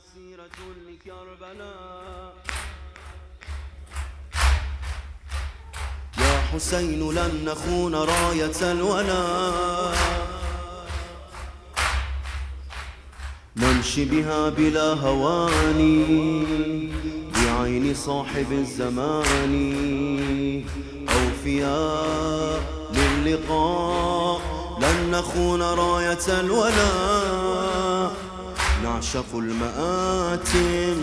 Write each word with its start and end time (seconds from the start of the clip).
مسيرة 0.00 0.58
لكربلاء 0.88 2.32
يا 6.18 6.40
حسين 6.52 7.12
لن 7.12 7.44
نخون 7.44 7.94
راية 7.94 8.72
الولاء 8.72 9.96
نمشي 13.56 14.04
بها 14.04 14.48
بلا 14.48 14.94
هواني 14.94 16.06
بعين 17.34 17.94
صاحب 17.94 18.52
الزمان. 18.52 19.54
أوفياء 21.08 22.62
للقاء. 22.92 24.40
لن 24.80 25.10
نخون 25.10 25.62
راية 25.62 26.40
الولاء 26.40 27.89
نعشق 28.84 29.34
المآتم. 29.34 31.00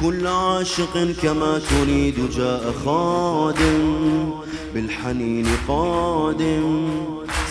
كل 0.00 0.26
عاشق 0.26 1.12
كما 1.22 1.58
تريد 1.58 2.30
جاء 2.30 2.72
خادم 2.84 4.32
بالحنين 4.74 5.46
قادم 5.68 6.90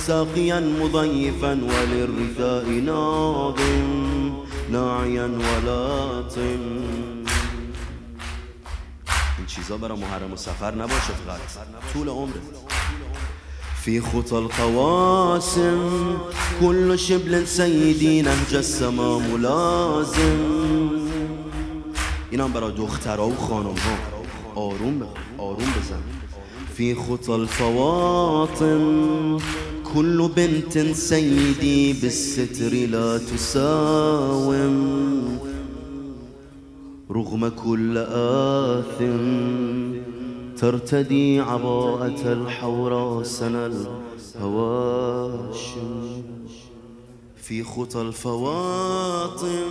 ساقيا 0.07 0.59
مضيفا 0.59 1.51
وللرثاء 1.51 2.65
ناظم 2.69 4.33
ناعيا 4.71 5.27
ولاطم. 5.27 6.63
این 9.37 9.47
چیزا 9.47 9.77
برای 9.77 9.99
محرم 9.99 10.33
و 10.33 10.35
سفر 10.35 10.75
نباشه 10.75 11.13
فقط. 11.27 11.39
طول 11.93 12.09
عمره 12.09 12.41
في 13.85 14.01
خطى 14.01 14.37
القواسم. 14.37 15.79
كل 16.61 16.99
شبل 16.99 17.47
سيدي 17.47 18.21
نهج 18.21 18.55
السما 18.55 19.19
ملازم. 19.19 20.89
اینم 22.31 22.53
برای 22.53 22.71
دخترها 22.71 23.27
و 23.27 23.35
خانم 23.35 23.67
ها 23.67 23.97
آروم 24.57 25.03
آروم 25.39 25.57
بزن. 25.57 26.01
في 26.77 26.95
خطى 26.95 27.35
الفواطم. 27.35 29.37
كل 29.93 30.29
بنت 30.35 30.95
سيدي 30.95 31.93
بالستر 31.93 32.73
لا 32.73 33.17
تساوم. 33.17 34.79
رغم 37.11 37.49
كل 37.49 37.97
آثم. 38.77 40.18
ترتدي 40.59 41.39
عباءة 41.39 42.33
الحورى 42.33 43.23
سنى 43.23 43.65
الهواشم 44.35 45.53
في 47.35 47.63
خطى 47.63 48.01
الفواطم 48.01 49.69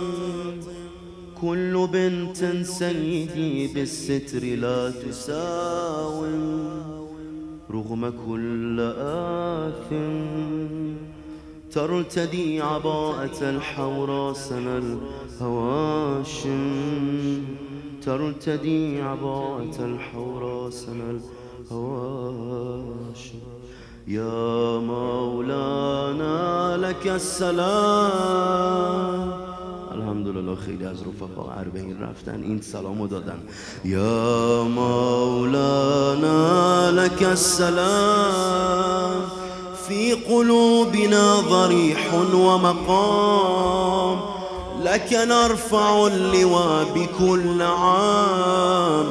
كل 1.41 1.87
بنت 1.93 2.65
سيدي 2.65 3.67
بالستر 3.67 4.43
لا 4.43 4.91
تساوم. 4.91 6.69
رغم 7.71 8.13
كل 8.27 8.79
آثم 8.99 10.93
ترتدي 11.71 12.61
عباءة 12.61 13.49
الحورى 13.49 14.33
سنى 14.33 14.77
الهواشم 15.37 16.59
ترتدي 18.09 19.01
عباءة 19.01 19.77
الحورى 19.79 20.71
سنى 20.71 21.19
الهواشم 21.71 23.39
يا 24.07 24.79
مولانا 24.79 26.37
لك 26.77 27.07
السلام. 27.07 28.43
الحمدلله 29.91 30.55
خیلی 30.55 30.85
از 30.85 31.01
رفقا 31.01 31.53
اربعین 31.59 32.01
رفتن 32.01 32.43
این 32.43 32.61
سلامو 32.61 33.07
دادن 33.07 33.39
یا 33.85 34.63
مولانا 34.63 36.39
لك 36.89 37.23
السلام. 37.23 39.21
في 39.87 40.13
قلوبنا 40.13 41.41
ضريح 41.41 42.13
ومقام. 42.33 44.28
لك 44.93 45.13
نرفع 45.13 46.07
اللواء 46.07 46.87
بكل 46.95 47.61
عام. 47.61 49.05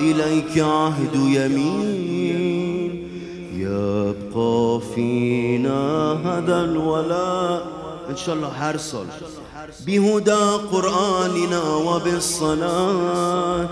إليك 0.00 0.58
عهد 0.58 1.14
يمين. 1.14 3.08
يبقى 3.54 4.80
فينا 4.94 6.12
هذا 6.24 6.60
الولاء 6.64 7.66
إن 8.10 8.16
شاء 8.16 8.34
الله 8.34 8.76
سال 8.76 9.06
بهدى 9.86 10.44
قرآننا 10.72 11.74
وبالصلاة. 11.74 13.70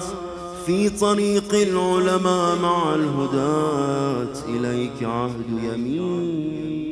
في 0.67 0.89
طريق 0.89 1.55
العلماء 1.55 2.57
مع 2.57 2.95
الهداة. 2.95 4.35
إليك 4.49 5.03
عهد 5.03 5.47
يمين. 5.63 6.92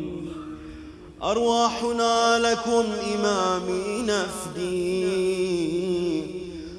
أرواحنا 1.23 2.39
لكم 2.39 2.85
إمامي 3.15 4.03
نفدي. 4.03 5.61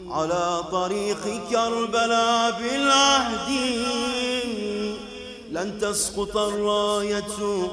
على 0.10 0.64
طريق 0.72 1.50
كربلاء 1.50 2.62
بالعهد. 2.62 3.50
لن 5.52 5.80
تسقط 5.82 6.38
الراية 6.38 7.68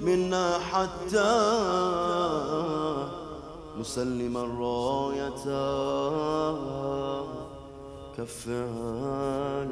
منا 0.00 0.58
حتى 0.58 1.34
نسلم 3.80 4.36
الراية. 4.36 5.44
كفها 8.18 9.66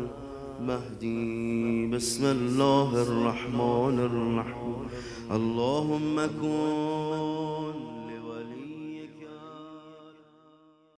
المهدي 0.61 1.87
بسم 1.87 2.25
الله 2.25 3.03
الرحمن 3.03 3.97
الرحيم. 4.09 4.79
اللهم 5.31 6.17
كن 6.41 7.75